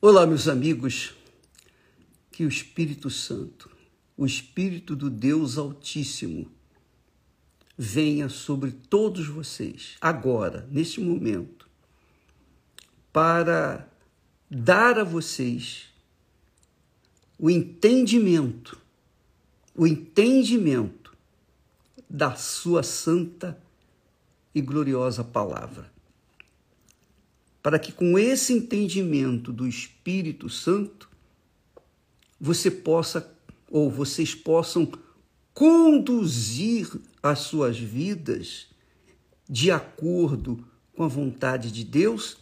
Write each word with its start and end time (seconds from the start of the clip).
Olá, 0.00 0.24
meus 0.24 0.46
amigos. 0.46 1.12
Que 2.30 2.44
o 2.44 2.48
Espírito 2.48 3.10
Santo, 3.10 3.68
o 4.16 4.24
Espírito 4.24 4.94
do 4.94 5.10
Deus 5.10 5.58
Altíssimo, 5.58 6.48
venha 7.76 8.28
sobre 8.28 8.70
todos 8.70 9.26
vocês, 9.26 9.96
agora, 10.00 10.68
neste 10.70 11.00
momento, 11.00 11.68
para 13.12 13.88
dar 14.48 15.00
a 15.00 15.04
vocês 15.04 15.92
o 17.36 17.50
entendimento, 17.50 18.80
o 19.74 19.84
entendimento 19.84 21.12
da 22.08 22.36
Sua 22.36 22.84
santa 22.84 23.60
e 24.54 24.60
gloriosa 24.60 25.24
palavra 25.24 25.97
para 27.62 27.78
que 27.78 27.92
com 27.92 28.18
esse 28.18 28.52
entendimento 28.52 29.52
do 29.52 29.66
Espírito 29.66 30.48
Santo 30.48 31.08
você 32.40 32.70
possa 32.70 33.34
ou 33.70 33.90
vocês 33.90 34.34
possam 34.34 34.90
conduzir 35.52 36.88
as 37.22 37.40
suas 37.40 37.78
vidas 37.78 38.68
de 39.48 39.70
acordo 39.70 40.64
com 40.94 41.04
a 41.04 41.08
vontade 41.08 41.72
de 41.72 41.84
Deus 41.84 42.36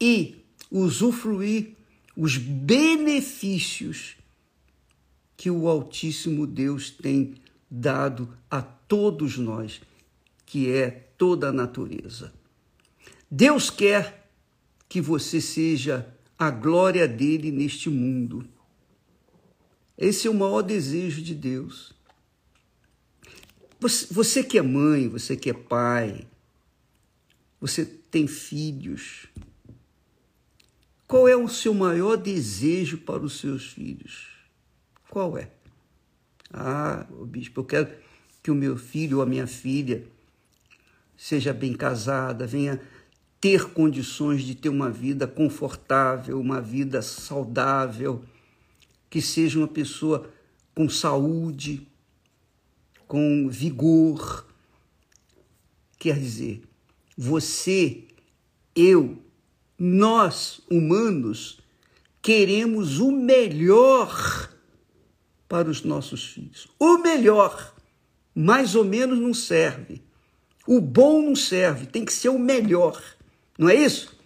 e 0.00 0.36
usufruir 0.70 1.76
os 2.16 2.36
benefícios 2.36 4.16
que 5.36 5.50
o 5.50 5.68
Altíssimo 5.68 6.46
Deus 6.46 6.90
tem 6.90 7.34
dado 7.70 8.36
a 8.50 8.60
todos 8.60 9.38
nós, 9.38 9.80
que 10.44 10.70
é 10.70 10.90
toda 11.16 11.48
a 11.48 11.52
natureza. 11.52 12.32
Deus 13.30 13.70
quer 13.70 14.19
que 14.90 15.00
você 15.00 15.40
seja 15.40 16.12
a 16.36 16.50
glória 16.50 17.06
dele 17.06 17.52
neste 17.52 17.88
mundo. 17.88 18.44
Esse 19.96 20.26
é 20.26 20.30
o 20.30 20.34
maior 20.34 20.62
desejo 20.62 21.22
de 21.22 21.32
Deus. 21.32 21.92
Você, 23.78 24.12
você 24.12 24.42
que 24.42 24.58
é 24.58 24.62
mãe, 24.62 25.08
você 25.08 25.36
que 25.36 25.48
é 25.48 25.52
pai, 25.52 26.26
você 27.60 27.84
tem 27.86 28.26
filhos. 28.26 29.28
Qual 31.06 31.28
é 31.28 31.36
o 31.36 31.48
seu 31.48 31.72
maior 31.72 32.16
desejo 32.16 32.98
para 32.98 33.22
os 33.22 33.38
seus 33.38 33.68
filhos? 33.70 34.26
Qual 35.08 35.38
é? 35.38 35.52
Ah, 36.52 37.06
bispo, 37.26 37.60
eu 37.60 37.64
quero 37.64 37.90
que 38.42 38.50
o 38.50 38.56
meu 38.56 38.76
filho 38.76 39.18
ou 39.18 39.22
a 39.22 39.26
minha 39.26 39.46
filha 39.46 40.04
seja 41.16 41.52
bem 41.52 41.74
casada, 41.74 42.44
venha 42.44 42.80
ter 43.40 43.70
condições 43.70 44.42
de 44.42 44.54
ter 44.54 44.68
uma 44.68 44.90
vida 44.90 45.26
confortável, 45.26 46.38
uma 46.38 46.60
vida 46.60 47.00
saudável, 47.00 48.22
que 49.08 49.22
seja 49.22 49.58
uma 49.58 49.68
pessoa 49.68 50.30
com 50.74 50.88
saúde, 50.88 51.88
com 53.08 53.48
vigor. 53.48 54.46
Quer 55.98 56.18
dizer, 56.18 56.62
você, 57.16 58.04
eu, 58.76 59.18
nós 59.78 60.60
humanos, 60.70 61.60
queremos 62.20 62.98
o 62.98 63.10
melhor 63.10 64.50
para 65.48 65.68
os 65.68 65.82
nossos 65.82 66.26
filhos. 66.26 66.68
O 66.78 66.98
melhor, 66.98 67.74
mais 68.34 68.74
ou 68.74 68.84
menos, 68.84 69.18
não 69.18 69.32
serve. 69.32 70.02
O 70.66 70.80
bom 70.80 71.22
não 71.22 71.34
serve, 71.34 71.86
tem 71.86 72.04
que 72.04 72.12
ser 72.12 72.28
o 72.28 72.38
melhor. 72.38 73.02
Não 73.60 73.68
é 73.68 73.74
isso? 73.74 74.18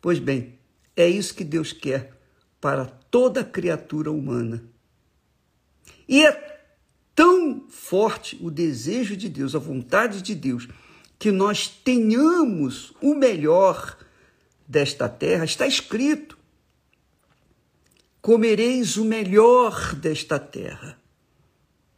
Pois 0.00 0.20
bem, 0.20 0.56
é 0.96 1.08
isso 1.08 1.34
que 1.34 1.42
Deus 1.42 1.72
quer 1.72 2.16
para 2.60 2.84
toda 2.84 3.42
criatura 3.42 4.12
humana. 4.12 4.62
E 6.08 6.24
é 6.24 6.62
tão 7.12 7.66
forte 7.68 8.38
o 8.40 8.48
desejo 8.48 9.16
de 9.16 9.28
Deus, 9.28 9.56
a 9.56 9.58
vontade 9.58 10.22
de 10.22 10.36
Deus, 10.36 10.68
que 11.18 11.32
nós 11.32 11.66
tenhamos 11.66 12.94
o 13.02 13.12
melhor 13.12 13.98
desta 14.68 15.08
terra. 15.08 15.44
Está 15.44 15.66
escrito: 15.66 16.38
comereis 18.22 18.96
o 18.96 19.04
melhor 19.04 19.96
desta 19.96 20.38
terra. 20.38 20.96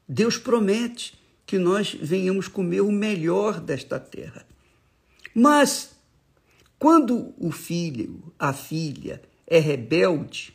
Deus 0.09 0.39
promete 0.39 1.21
que 1.45 1.59
nós 1.59 1.93
venhamos 1.93 2.49
comer 2.49 2.81
o 2.81 2.91
melhor 2.91 3.61
desta 3.61 4.01
terra. 4.01 4.47
Mas 5.35 5.92
quando 6.83 7.33
o 7.39 7.53
filho, 7.53 8.21
a 8.37 8.53
filha 8.53 9.23
é 9.47 9.61
rebelde, 9.61 10.53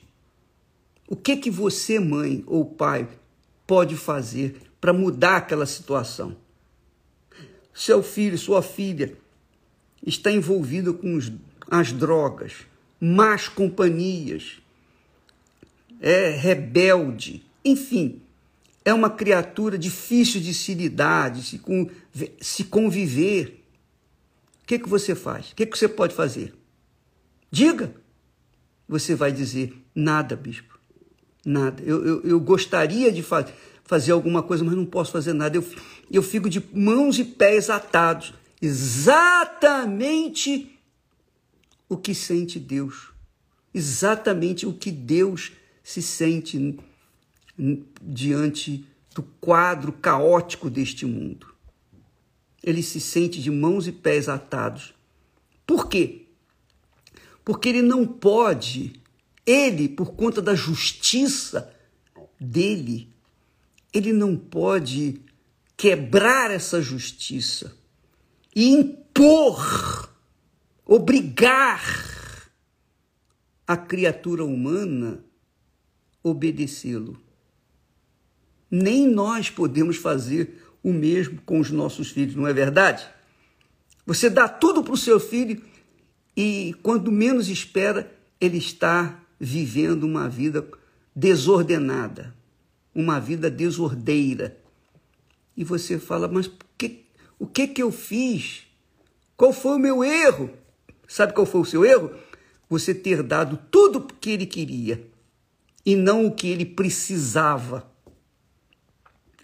o 1.07 1.15
que 1.15 1.38
que 1.38 1.49
você, 1.49 2.01
mãe 2.01 2.43
ou 2.45 2.65
pai, 2.65 3.07
pode 3.65 3.95
fazer 3.95 4.61
para 4.81 4.91
mudar 4.91 5.38
aquela 5.38 5.65
situação? 5.65 6.35
Seu 7.73 8.03
filho, 8.03 8.38
sua 8.38 8.61
filha 8.61 9.17
está 10.05 10.29
envolvido 10.29 10.93
com 10.93 11.17
as 11.71 11.93
drogas, 11.93 12.55
más 12.99 13.47
companhias, 13.47 14.59
é 16.01 16.31
rebelde, 16.31 17.41
enfim, 17.63 18.21
é 18.83 18.94
uma 18.94 19.09
criatura 19.09 19.77
difícil 19.77 20.41
de 20.41 20.53
se 20.53 20.73
lidar, 20.73 21.31
de 21.31 21.61
se 22.41 22.63
conviver 22.65 23.63
que, 24.67 24.78
que 24.78 24.89
você 24.89 25.16
faz? 25.16 25.51
O 25.51 25.55
que, 25.55 25.66
que 25.66 25.78
você 25.78 25.88
pode 25.88 26.13
fazer? 26.13 26.53
Diga. 27.50 27.95
Você 28.88 29.16
vai 29.16 29.31
dizer: 29.31 29.73
nada, 29.95 30.35
bispo. 30.35 30.78
Nada. 31.45 31.81
Eu, 31.81 32.05
eu, 32.05 32.22
eu 32.23 32.39
gostaria 32.39 33.11
de 33.11 33.23
fa 33.23 33.47
fazer 33.85 34.11
alguma 34.11 34.44
coisa, 34.44 34.66
mas 34.66 34.75
não 34.75 34.85
posso 34.85 35.13
fazer 35.13 35.31
nada. 35.31 35.56
Eu, 35.56 35.66
eu 36.11 36.22
fico 36.22 36.50
de 36.50 36.61
mãos 36.73 37.17
e 37.17 37.23
pés 37.23 37.69
atados. 37.69 38.33
Exatamente 38.61 40.77
o 41.88 41.95
que 41.95 42.13
sente 42.13 42.59
Deus. 42.59 43.13
Exatamente 43.73 44.66
o 44.66 44.73
que 44.73 44.91
Deus 44.91 45.53
se 45.81 46.01
sente 46.01 46.77
diante 48.01 48.85
do 49.16 49.23
quadro 49.23 49.94
caótico 49.94 50.69
deste 50.69 51.06
mundo 51.06 51.56
ele 52.69 52.83
se 52.83 53.00
sente 53.00 53.41
de 53.41 53.50
mãos 53.50 53.88
e 53.88 53.94
pés 53.94 54.28
atados. 54.28 54.94
Por 55.66 55.88
quê? 55.88 56.25
Porque 57.45 57.69
ele 57.69 57.81
não 57.81 58.05
pode, 58.05 59.01
ele, 59.45 59.88
por 59.88 60.13
conta 60.16 60.41
da 60.41 60.53
justiça 60.53 61.73
dele, 62.38 63.09
ele 63.94 64.11
não 64.11 64.35
pode 64.35 65.22
quebrar 65.77 66.51
essa 66.51 66.81
justiça 66.81 67.73
e 68.53 68.67
impor, 68.67 70.13
obrigar 70.85 72.51
a 73.66 73.77
criatura 73.77 74.44
humana 74.44 75.23
obedecê-lo. 76.22 77.17
Nem 78.69 79.07
nós 79.07 79.50
podemos 79.50 79.95
fazer 79.95 80.66
o 80.83 80.93
mesmo 80.93 81.41
com 81.45 81.59
os 81.59 81.71
nossos 81.71 82.09
filhos, 82.11 82.35
não 82.35 82.47
é 82.47 82.53
verdade? 82.53 83.05
Você 84.05 84.29
dá 84.29 84.47
tudo 84.47 84.83
para 84.83 84.93
o 84.93 84.97
seu 84.97 85.19
filho 85.19 85.61
e, 86.35 86.75
quando 86.81 87.11
menos 87.11 87.49
espera, 87.49 88.11
ele 88.39 88.57
está 88.57 89.19
vivendo 89.39 90.03
uma 90.03 90.29
vida 90.29 90.67
desordenada, 91.15 92.33
uma 92.93 93.19
vida 93.19 93.49
desordeira. 93.49 94.57
E 95.55 95.63
você 95.63 95.97
fala, 95.97 96.27
mas 96.27 96.49
que, 96.77 97.05
o 97.39 97.47
que, 97.47 97.67
que 97.67 97.81
eu 97.81 97.91
fiz? 97.91 98.67
Qual 99.35 99.51
foi 99.51 99.75
o 99.75 99.79
meu 99.79 100.03
erro? 100.03 100.49
Sabe 101.07 101.33
qual 101.33 101.45
foi 101.45 101.61
o 101.61 101.65
seu 101.65 101.83
erro? 101.83 102.11
Você 102.69 102.94
ter 102.94 103.23
dado 103.23 103.57
tudo 103.71 103.99
o 103.99 104.03
que 104.03 104.29
ele 104.29 104.45
queria 104.45 105.07
e 105.85 105.95
não 105.95 106.25
o 106.25 106.31
que 106.31 106.47
ele 106.47 106.65
precisava. 106.65 107.89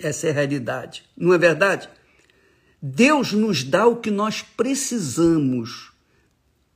Essa 0.03 0.27
é 0.27 0.31
a 0.31 0.33
realidade, 0.33 1.05
não 1.15 1.33
é 1.33 1.37
verdade? 1.37 1.87
Deus 2.81 3.31
nos 3.31 3.63
dá 3.63 3.87
o 3.87 4.01
que 4.01 4.11
nós 4.11 4.41
precisamos, 4.41 5.93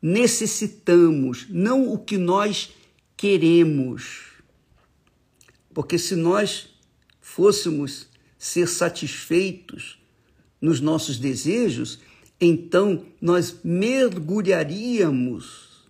necessitamos, 0.02 1.46
não 1.50 1.92
o 1.92 1.98
que 1.98 2.18
nós 2.18 2.74
queremos. 3.18 4.28
Porque 5.74 6.00
se 6.00 6.16
nós 6.16 6.70
fôssemos 7.20 8.08
ser 8.38 8.70
satisfeitos 8.70 10.02
nos 10.62 10.80
nossos 10.80 11.20
desejos, 11.20 12.00
então 12.40 13.06
nós 13.20 13.58
mergulharíamos 13.62 15.86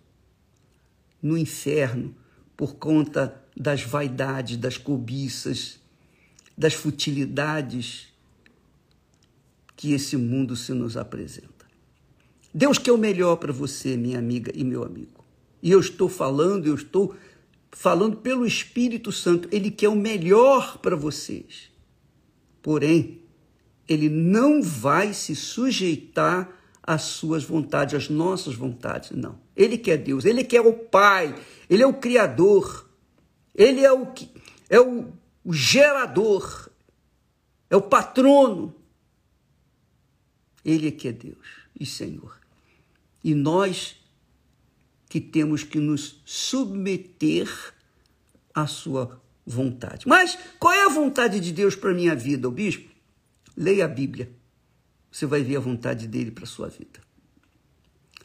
no 1.22 1.38
inferno 1.38 2.12
por 2.56 2.74
conta 2.74 3.40
das 3.56 3.82
vaidades, 3.82 4.56
das 4.56 4.76
cobiças, 4.76 5.78
das 6.58 6.74
futilidades 6.74 8.08
que 9.76 9.92
esse 9.92 10.16
mundo 10.16 10.56
se 10.56 10.72
nos 10.72 10.96
apresenta. 10.96 11.68
Deus 12.52 12.78
quer 12.78 12.90
o 12.90 12.98
melhor 12.98 13.36
para 13.36 13.52
você, 13.52 13.96
minha 13.96 14.18
amiga 14.18 14.50
e 14.52 14.64
meu 14.64 14.82
amigo. 14.82 15.24
E 15.62 15.70
eu 15.70 15.78
estou 15.78 16.08
falando, 16.08 16.66
eu 16.66 16.74
estou 16.74 17.14
falando 17.70 18.16
pelo 18.16 18.44
Espírito 18.44 19.12
Santo. 19.12 19.48
Ele 19.52 19.70
quer 19.70 19.88
o 19.88 19.94
melhor 19.94 20.78
para 20.78 20.96
vocês. 20.96 21.70
Porém, 22.60 23.22
ele 23.88 24.08
não 24.08 24.60
vai 24.60 25.14
se 25.14 25.36
sujeitar 25.36 26.50
às 26.82 27.02
suas 27.02 27.44
vontades, 27.44 27.94
às 27.94 28.08
nossas 28.08 28.56
vontades, 28.56 29.12
não. 29.12 29.38
Ele 29.54 29.78
quer 29.78 29.98
Deus, 29.98 30.24
ele 30.24 30.42
quer 30.42 30.60
o 30.62 30.72
Pai, 30.72 31.34
ele 31.70 31.84
é 31.84 31.86
o 31.86 31.94
Criador, 31.94 32.88
ele 33.54 33.84
é 33.84 33.92
o, 33.92 34.08
é 34.68 34.80
o, 34.80 35.12
o 35.48 35.52
gerador, 35.54 36.68
é 37.70 37.76
o 37.76 37.80
patrono. 37.80 38.74
Ele 40.62 40.88
é 40.88 40.90
que 40.90 41.08
é 41.08 41.12
Deus 41.12 41.38
e 41.80 41.86
Senhor. 41.86 42.38
E 43.24 43.34
nós 43.34 43.96
que 45.08 45.18
temos 45.18 45.64
que 45.64 45.78
nos 45.78 46.20
submeter 46.26 47.48
à 48.54 48.66
sua 48.66 49.22
vontade. 49.46 50.06
Mas 50.06 50.38
qual 50.58 50.74
é 50.74 50.84
a 50.84 50.90
vontade 50.90 51.40
de 51.40 51.50
Deus 51.50 51.74
para 51.74 51.92
a 51.92 51.94
minha 51.94 52.14
vida, 52.14 52.46
o 52.46 52.50
bispo? 52.50 52.90
Leia 53.56 53.86
a 53.86 53.88
Bíblia. 53.88 54.30
Você 55.10 55.24
vai 55.24 55.42
ver 55.42 55.56
a 55.56 55.60
vontade 55.60 56.06
dele 56.06 56.30
para 56.30 56.44
sua 56.44 56.68
vida. 56.68 57.00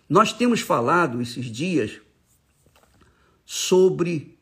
Nós 0.10 0.34
temos 0.34 0.60
falado 0.60 1.22
esses 1.22 1.46
dias 1.46 2.02
sobre 3.46 4.33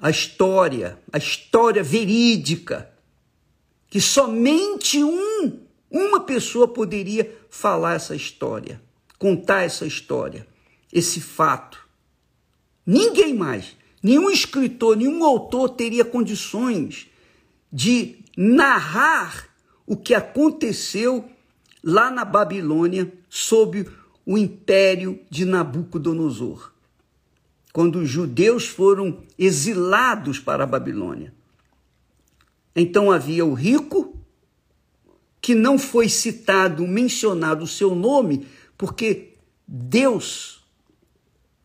a 0.00 0.10
história, 0.10 0.98
a 1.12 1.18
história 1.18 1.82
verídica, 1.82 2.90
que 3.88 4.00
somente 4.00 5.02
um, 5.02 5.60
uma 5.90 6.20
pessoa 6.20 6.68
poderia 6.68 7.36
falar 7.48 7.94
essa 7.94 8.14
história, 8.14 8.80
contar 9.18 9.62
essa 9.62 9.86
história 9.86 10.46
esse 10.94 11.20
fato. 11.20 11.84
Ninguém 12.86 13.34
mais, 13.34 13.76
nenhum 14.00 14.30
escritor, 14.30 14.96
nenhum 14.96 15.24
autor 15.24 15.70
teria 15.70 16.04
condições 16.04 17.08
de 17.72 18.18
narrar 18.36 19.48
o 19.84 19.96
que 19.96 20.14
aconteceu 20.14 21.28
lá 21.82 22.10
na 22.10 22.24
Babilônia 22.24 23.12
sob 23.28 23.86
o 24.24 24.38
império 24.38 25.20
de 25.28 25.44
Nabucodonosor, 25.44 26.72
quando 27.74 27.96
os 27.96 28.08
judeus 28.08 28.68
foram 28.68 29.24
exilados 29.36 30.38
para 30.38 30.62
a 30.62 30.66
Babilônia. 30.66 31.34
Então 32.74 33.10
havia 33.10 33.44
o 33.44 33.52
rico, 33.52 34.16
que 35.42 35.56
não 35.56 35.76
foi 35.76 36.08
citado, 36.08 36.86
mencionado 36.86 37.64
o 37.64 37.66
seu 37.66 37.92
nome, 37.92 38.46
porque 38.78 39.32
Deus 39.66 40.64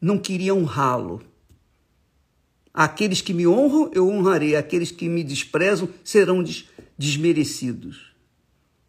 não 0.01 0.17
queria 0.17 0.55
honrá-lo. 0.55 1.21
Aqueles 2.73 3.21
que 3.21 3.31
me 3.31 3.45
honram, 3.45 3.91
eu 3.93 4.09
honrarei. 4.09 4.55
Aqueles 4.55 4.89
que 4.89 5.07
me 5.07 5.23
desprezam 5.23 5.87
serão 6.03 6.41
des 6.41 6.67
desmerecidos. 6.97 8.15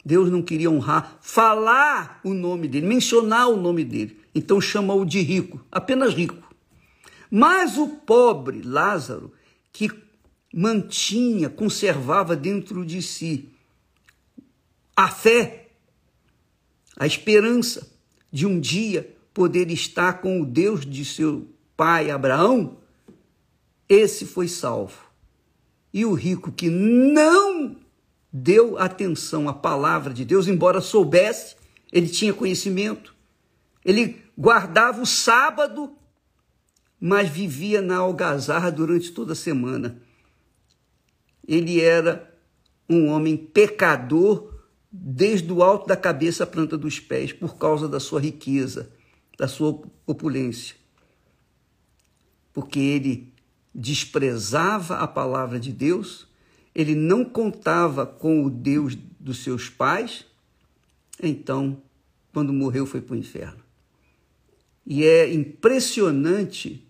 Deus 0.03 0.31
não 0.31 0.41
queria 0.41 0.71
honrar, 0.71 1.19
falar 1.21 2.19
o 2.25 2.33
nome 2.33 2.67
dele, 2.67 2.87
mencionar 2.87 3.51
o 3.51 3.61
nome 3.61 3.85
dele. 3.85 4.19
Então 4.35 4.59
chamou 4.59 5.05
de 5.05 5.21
rico, 5.21 5.63
apenas 5.71 6.15
rico. 6.15 6.50
Mas 7.31 7.79
o 7.79 7.87
pobre 7.88 8.62
Lázaro, 8.62 9.32
que 9.73 9.91
mantinha, 10.53 11.49
conservava 11.49 12.35
dentro 12.35 12.85
de 12.85 13.00
si 13.00 13.49
a 14.97 15.09
fé, 15.09 15.69
a 16.97 17.06
esperança 17.06 17.91
de 18.32 18.47
um 18.47 18.59
dia 18.59 19.17
poder 19.32 19.71
estar 19.71 20.21
com 20.21 20.41
o 20.41 20.44
Deus 20.44 20.85
de 20.85 21.05
seu 21.05 21.49
pai 21.77 22.11
Abraão, 22.11 22.79
esse 23.88 24.26
foi 24.26 24.49
salvo. 24.49 25.11
E 25.93 26.05
o 26.05 26.12
rico 26.12 26.53
que 26.53 26.69
não 26.69 27.76
deu 28.33 28.79
atenção 28.79 29.49
à 29.49 29.55
palavra 29.55 30.12
de 30.12 30.25
Deus, 30.25 30.47
embora 30.47 30.81
soubesse, 30.81 31.56
ele 31.93 32.09
tinha 32.09 32.33
conhecimento, 32.33 33.15
ele 33.85 34.23
guardava 34.38 35.00
o 35.00 35.06
sábado, 35.06 35.93
mas 37.00 37.29
vivia 37.29 37.81
na 37.81 37.97
algazarra 37.97 38.70
durante 38.70 39.11
toda 39.11 39.32
a 39.32 39.37
semana. 39.37 40.00
Ele 41.47 41.81
era 41.81 42.32
um 42.88 43.08
homem 43.08 43.37
pecador 43.37 44.52
desde 44.93 45.50
o 45.52 45.62
alto 45.62 45.87
da 45.87 45.97
cabeça 45.97 46.44
à 46.44 46.47
planta 46.47 46.76
dos 46.76 47.00
pés, 47.00 47.32
por 47.32 47.56
causa 47.56 47.88
da 47.88 47.99
sua 47.99 48.20
riqueza 48.20 48.91
da 49.41 49.49
sua 49.49 49.81
opulência. 50.06 50.76
Porque 52.52 52.79
ele 52.79 53.32
desprezava 53.75 54.99
a 54.99 55.08
palavra 55.08 55.58
de 55.58 55.73
Deus, 55.73 56.29
ele 56.75 56.94
não 56.94 57.25
contava 57.25 58.05
com 58.05 58.44
o 58.44 58.50
Deus 58.50 58.94
dos 59.19 59.43
seus 59.43 59.70
pais, 59.70 60.26
então, 61.23 61.82
quando 62.35 62.52
morreu, 62.52 62.85
foi 62.85 63.00
para 63.00 63.14
o 63.14 63.19
inferno. 63.19 63.64
E 64.87 65.05
é 65.05 65.32
impressionante, 65.32 66.87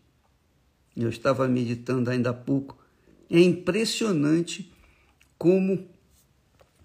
eu 0.96 1.08
estava 1.08 1.46
meditando 1.48 2.10
ainda 2.10 2.30
há 2.30 2.34
pouco, 2.34 2.78
é 3.30 3.40
impressionante 3.40 4.72
como 5.38 5.88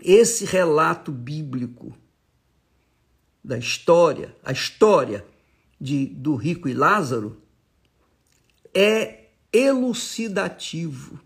esse 0.01 0.45
relato 0.45 1.11
bíblico 1.11 1.95
da 3.43 3.57
história, 3.57 4.35
a 4.43 4.51
história 4.51 5.25
de, 5.79 6.07
do 6.07 6.35
rico 6.35 6.67
e 6.67 6.73
Lázaro 6.73 7.41
é 8.73 9.25
elucidativo, 9.51 11.19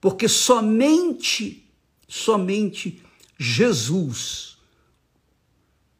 porque 0.00 0.28
somente, 0.28 1.68
somente 2.08 3.02
Jesus 3.38 4.58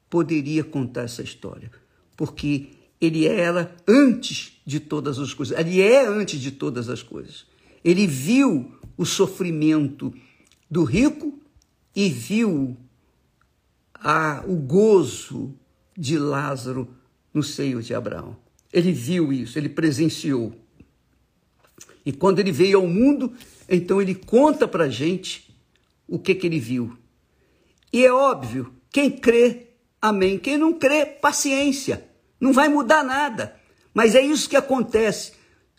poderia 0.08 0.64
contar 0.64 1.02
essa 1.02 1.22
história, 1.22 1.70
porque 2.16 2.80
ele 3.00 3.26
era 3.26 3.75
antes 3.88 4.61
de 4.67 4.79
todas 4.79 5.19
as 5.19 5.32
coisas, 5.32 5.58
ele 5.58 5.81
é 5.81 6.06
antes 6.06 6.41
de 6.41 6.50
todas 6.50 6.88
as 6.88 7.02
coisas. 7.02 7.47
Ele 7.82 8.06
viu 8.06 8.75
o 8.97 9.06
sofrimento 9.06 10.12
do 10.70 10.85
rico 10.85 11.38
e 11.97 12.08
viu 12.11 12.76
a, 13.94 14.44
o 14.47 14.56
gozo 14.56 15.55
de 15.97 16.19
Lázaro 16.19 16.88
no 17.32 17.43
seio 17.43 17.82
de 17.82 17.94
Abraão. 17.94 18.37
Ele 18.73 18.93
viu 18.93 19.32
isso, 19.32 19.58
ele 19.58 19.69
presenciou. 19.69 20.53
E 22.05 22.13
quando 22.13 22.39
ele 22.39 22.53
veio 22.53 22.79
ao 22.79 22.86
mundo, 22.86 23.32
então 23.69 24.01
ele 24.01 24.15
conta 24.15 24.69
para 24.69 24.89
gente 24.89 25.55
o 26.06 26.19
que, 26.19 26.34
que 26.34 26.46
ele 26.46 26.58
viu. 26.58 26.96
E 27.93 28.05
é 28.05 28.13
óbvio, 28.13 28.72
quem 28.91 29.10
crê, 29.10 29.69
amém. 30.01 30.39
Quem 30.39 30.56
não 30.56 30.72
crê, 30.72 31.06
paciência. 31.06 32.09
Não 32.41 32.53
vai 32.53 32.69
mudar 32.69 33.05
nada. 33.05 33.56
Mas 33.93 34.15
é 34.15 34.20
isso 34.20 34.49
que 34.49 34.56
acontece. 34.56 35.32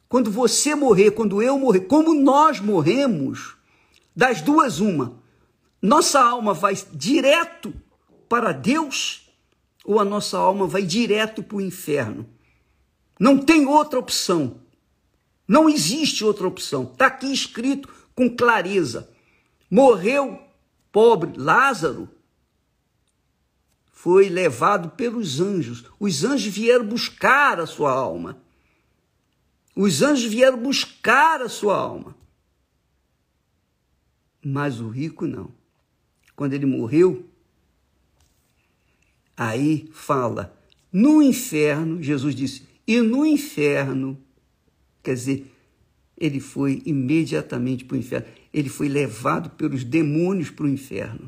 Quando 0.07 0.29
você 0.29 0.75
morrer, 0.75 1.11
quando 1.11 1.41
eu 1.41 1.57
morrer, 1.57 1.81
como 1.81 2.13
nós 2.13 2.59
morremos, 2.59 3.55
das 4.15 4.41
duas, 4.41 4.79
uma. 4.79 5.19
Nossa 5.81 6.21
alma 6.21 6.53
vai 6.53 6.77
direto 6.93 7.73
para 8.29 8.51
Deus 8.51 9.29
ou 9.83 9.99
a 9.99 10.05
nossa 10.05 10.37
alma 10.37 10.67
vai 10.67 10.83
direto 10.83 11.41
para 11.41 11.57
o 11.57 11.61
inferno. 11.61 12.29
Não 13.19 13.37
tem 13.37 13.65
outra 13.65 13.97
opção. 13.97 14.61
Não 15.47 15.69
existe 15.69 16.23
outra 16.23 16.47
opção. 16.47 16.83
Está 16.83 17.07
aqui 17.07 17.31
escrito 17.31 17.89
com 18.15 18.29
clareza. 18.29 19.09
Morreu 19.69 20.39
pobre 20.91 21.31
Lázaro, 21.37 22.09
foi 24.01 24.29
levado 24.29 24.89
pelos 24.91 25.39
anjos. 25.39 25.85
Os 25.99 26.23
anjos 26.23 26.53
vieram 26.53 26.85
buscar 26.85 27.59
a 27.59 27.67
sua 27.67 27.91
alma. 27.91 28.41
Os 29.75 30.01
anjos 30.01 30.25
vieram 30.25 30.57
buscar 30.57 31.41
a 31.41 31.49
sua 31.49 31.77
alma. 31.77 32.15
Mas 34.43 34.79
o 34.79 34.89
rico 34.89 35.27
não. 35.27 35.51
Quando 36.35 36.53
ele 36.53 36.65
morreu, 36.65 37.29
Aí 39.37 39.89
fala, 39.91 40.55
no 40.91 41.19
inferno, 41.19 41.99
Jesus 42.01 42.35
disse, 42.35 42.61
e 42.85 43.01
no 43.01 43.25
inferno, 43.25 44.15
quer 45.01 45.15
dizer, 45.15 45.51
ele 46.15 46.39
foi 46.39 46.81
imediatamente 46.85 47.83
para 47.83 47.95
o 47.95 47.99
inferno. 47.99 48.27
Ele 48.53 48.69
foi 48.69 48.87
levado 48.87 49.49
pelos 49.51 49.83
demônios 49.83 50.51
para 50.51 50.65
o 50.65 50.69
inferno. 50.69 51.27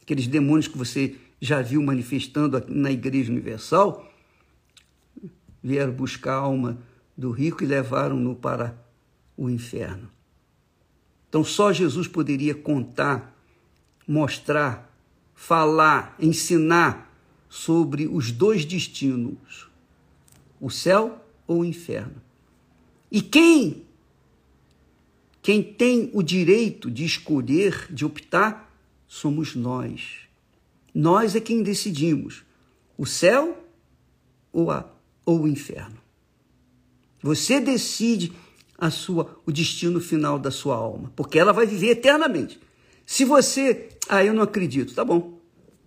Aqueles 0.00 0.26
demônios 0.26 0.66
que 0.66 0.78
você 0.78 1.14
já 1.40 1.62
viu 1.62 1.82
manifestando 1.82 2.62
na 2.68 2.90
Igreja 2.90 3.30
Universal, 3.30 4.10
vieram 5.62 5.92
buscar 5.92 6.34
a 6.34 6.38
alma 6.38 6.78
do 7.16 7.30
rico 7.30 7.62
e 7.62 7.66
levaram-no 7.66 8.34
para 8.34 8.76
o 9.36 9.48
inferno. 9.48 10.10
Então 11.28 11.44
só 11.44 11.72
Jesus 11.72 12.08
poderia 12.08 12.54
contar, 12.54 13.36
mostrar 14.06 14.88
falar, 15.38 16.16
ensinar 16.18 17.16
sobre 17.48 18.08
os 18.08 18.32
dois 18.32 18.64
destinos, 18.64 19.70
o 20.60 20.68
céu 20.68 21.24
ou 21.46 21.60
o 21.60 21.64
inferno. 21.64 22.20
E 23.10 23.22
quem 23.22 23.84
quem 25.40 25.62
tem 25.62 26.10
o 26.12 26.22
direito 26.22 26.90
de 26.90 27.04
escolher, 27.04 27.86
de 27.88 28.04
optar, 28.04 28.76
somos 29.06 29.54
nós. 29.54 30.27
Nós 30.94 31.34
é 31.36 31.40
quem 31.40 31.62
decidimos 31.62 32.44
o 32.96 33.06
céu 33.06 33.64
ou, 34.52 34.70
a, 34.70 34.90
ou 35.24 35.42
o 35.42 35.48
inferno. 35.48 35.98
Você 37.22 37.60
decide 37.60 38.32
a 38.76 38.90
sua, 38.90 39.40
o 39.44 39.52
destino 39.52 40.00
final 40.00 40.38
da 40.38 40.50
sua 40.50 40.76
alma, 40.76 41.12
porque 41.16 41.38
ela 41.38 41.52
vai 41.52 41.66
viver 41.66 41.90
eternamente. 41.90 42.60
Se 43.04 43.24
você, 43.24 43.88
ah, 44.08 44.24
eu 44.24 44.32
não 44.32 44.42
acredito, 44.42 44.94
tá 44.94 45.04
bom. 45.04 45.38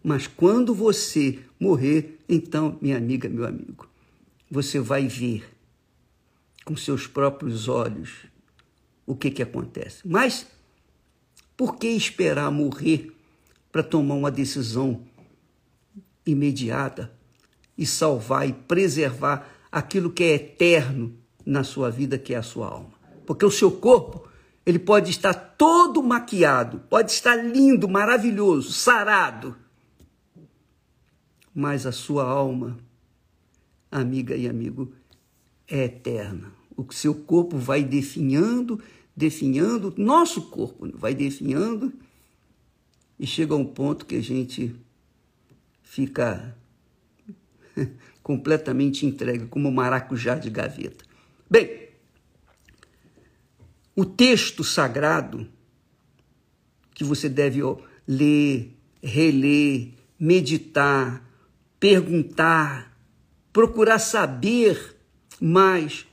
Mas 0.04 0.28
quando 0.28 0.74
você 0.74 1.40
morrer, 1.60 2.20
então, 2.28 2.78
minha 2.82 2.98
amiga, 2.98 3.30
meu 3.30 3.46
amigo, 3.46 3.88
você 4.50 4.80
vai 4.80 5.08
ver 5.08 5.48
com 6.66 6.76
seus 6.76 7.08
próprios 7.08 7.68
olhos 7.68 8.26
o 9.06 9.16
que, 9.16 9.32
que 9.32 9.44
acontece. 9.44 10.02
Mas 10.06 10.48
por 11.56 11.78
que 11.78 11.88
esperar 11.88 12.52
morrer 12.52 13.12
para 13.72 13.84
tomar 13.84 14.16
uma 14.16 14.32
decisão 14.32 15.04
imediata 16.26 17.12
e 17.78 17.86
salvar 17.86 18.48
e 18.48 18.54
preservar 18.54 19.48
aquilo 19.72 20.12
que 20.12 20.24
é 20.24 20.34
eterno 20.34 21.16
na 21.46 21.64
sua 21.64 21.90
vida, 21.90 22.18
que 22.18 22.34
é 22.34 22.38
a 22.38 22.44
sua 22.44 22.68
alma? 22.68 22.92
Porque 23.26 23.46
o 23.46 23.52
seu 23.52 23.72
corpo, 23.72 24.28
ele 24.66 24.80
pode 24.80 25.10
estar 25.10 25.34
todo 25.34 26.04
maquiado, 26.04 26.80
pode 26.90 27.12
estar 27.12 27.36
lindo, 27.36 27.88
maravilhoso, 27.88 28.74
sarado, 28.74 29.56
mas 31.54 31.86
a 31.86 31.92
sua 31.92 32.24
alma, 32.24 32.78
amiga 33.92 34.36
e 34.36 34.48
amigo, 34.48 34.94
é 35.68 35.86
eterna. 35.86 36.54
O 36.76 36.92
seu 36.92 37.14
corpo 37.14 37.58
vai 37.58 37.84
definhando, 37.84 38.82
definhando, 39.16 39.94
nosso 39.98 40.44
corpo 40.44 40.90
vai 40.94 41.14
definhando, 41.14 41.92
e 43.22 43.28
chega 43.28 43.56
um 43.56 43.64
ponto 43.64 44.08
que 44.08 44.16
a 44.16 44.22
gente 44.22 44.76
fica 45.84 46.58
completamente 48.24 49.06
entregue, 49.06 49.46
como 49.46 49.72
maracujá 49.72 50.34
de 50.34 50.50
gaveta. 50.50 51.06
Bem, 51.48 51.90
o 53.96 54.04
texto 54.04 54.64
sagrado 54.64 55.48
que 56.96 57.04
você 57.04 57.30
deve 57.30 57.60
ler, 58.08 58.76
reler, 59.04 59.90
meditar, 60.20 61.24
perguntar, 61.80 62.98
procurar 63.54 64.00
saber 64.00 64.98
mais 65.40 66.08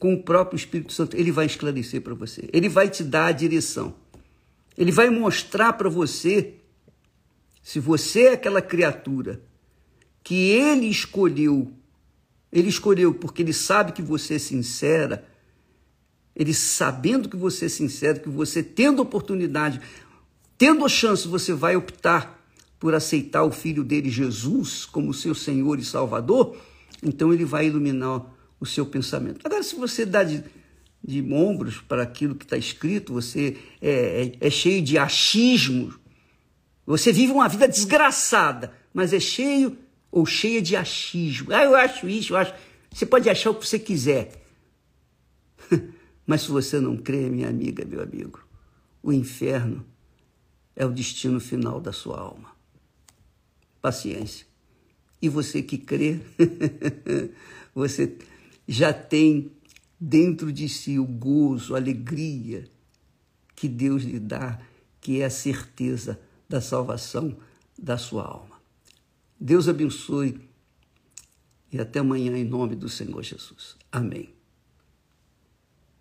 com 0.00 0.14
o 0.14 0.22
próprio 0.24 0.56
Espírito 0.56 0.92
Santo, 0.92 1.16
ele 1.16 1.30
vai 1.30 1.46
esclarecer 1.46 2.00
para 2.00 2.14
você. 2.14 2.50
Ele 2.52 2.68
vai 2.68 2.90
te 2.90 3.04
dar 3.04 3.26
a 3.26 3.32
direção. 3.32 3.99
Ele 4.76 4.92
vai 4.92 5.10
mostrar 5.10 5.72
para 5.74 5.88
você 5.88 6.54
se 7.62 7.78
você 7.78 8.22
é 8.22 8.32
aquela 8.32 8.62
criatura 8.62 9.42
que 10.22 10.50
ele 10.50 10.86
escolheu, 10.86 11.72
ele 12.50 12.68
escolheu 12.68 13.14
porque 13.14 13.42
ele 13.42 13.52
sabe 13.52 13.92
que 13.92 14.02
você 14.02 14.34
é 14.34 14.38
sincera, 14.38 15.26
ele 16.34 16.54
sabendo 16.54 17.28
que 17.28 17.36
você 17.36 17.66
é 17.66 17.68
sincero, 17.68 18.20
que 18.20 18.28
você 18.28 18.62
tendo 18.62 19.02
oportunidade, 19.02 19.80
tendo 20.56 20.84
a 20.84 20.88
chance, 20.88 21.26
você 21.28 21.52
vai 21.52 21.76
optar 21.76 22.38
por 22.78 22.94
aceitar 22.94 23.44
o 23.44 23.50
filho 23.50 23.84
dele, 23.84 24.08
Jesus, 24.08 24.86
como 24.86 25.12
seu 25.12 25.34
Senhor 25.34 25.78
e 25.78 25.84
Salvador, 25.84 26.56
então 27.02 27.32
ele 27.32 27.44
vai 27.44 27.66
iluminar 27.66 28.24
o 28.58 28.66
seu 28.66 28.86
pensamento. 28.86 29.40
Agora, 29.44 29.62
se 29.62 29.74
você 29.74 30.06
dá 30.06 30.22
de, 30.22 30.42
de 31.02 31.22
ombros 31.32 31.78
para 31.78 32.02
aquilo 32.02 32.34
que 32.34 32.44
está 32.44 32.56
escrito, 32.56 33.12
você 33.12 33.56
é, 33.80 34.32
é, 34.40 34.46
é 34.46 34.50
cheio 34.50 34.82
de 34.82 34.98
achismos, 34.98 35.98
você 36.86 37.12
vive 37.12 37.32
uma 37.32 37.48
vida 37.48 37.68
desgraçada, 37.68 38.72
mas 38.92 39.12
é 39.12 39.20
cheio 39.20 39.78
ou 40.10 40.26
cheia 40.26 40.60
de 40.60 40.76
achismo. 40.76 41.52
Ah, 41.52 41.64
eu 41.64 41.76
acho 41.76 42.08
isso, 42.08 42.32
eu 42.32 42.36
acho. 42.36 42.52
Você 42.92 43.06
pode 43.06 43.30
achar 43.30 43.50
o 43.50 43.54
que 43.54 43.66
você 43.66 43.78
quiser. 43.78 44.32
Mas 46.26 46.42
se 46.42 46.50
você 46.50 46.80
não 46.80 46.96
crê, 46.96 47.28
minha 47.28 47.48
amiga, 47.48 47.84
meu 47.84 48.02
amigo, 48.02 48.44
o 49.02 49.12
inferno 49.12 49.86
é 50.74 50.84
o 50.84 50.90
destino 50.90 51.40
final 51.40 51.80
da 51.80 51.92
sua 51.92 52.18
alma. 52.18 52.50
Paciência. 53.80 54.46
E 55.22 55.28
você 55.28 55.62
que 55.62 55.78
crê, 55.78 56.20
você 57.74 58.16
já 58.66 58.92
tem 58.92 59.52
dentro 60.00 60.50
de 60.50 60.68
si 60.68 60.98
o 60.98 61.04
gozo, 61.04 61.74
a 61.74 61.78
alegria 61.78 62.64
que 63.54 63.68
Deus 63.68 64.02
lhe 64.04 64.18
dá, 64.18 64.58
que 65.00 65.20
é 65.20 65.26
a 65.26 65.30
certeza 65.30 66.18
da 66.48 66.60
salvação 66.60 67.36
da 67.78 67.98
sua 67.98 68.24
alma. 68.24 68.60
Deus 69.38 69.68
abençoe 69.68 70.40
e 71.70 71.78
até 71.78 71.98
amanhã 71.98 72.36
em 72.36 72.44
nome 72.44 72.74
do 72.74 72.88
Senhor 72.88 73.22
Jesus. 73.22 73.76
Amém. 73.92 74.39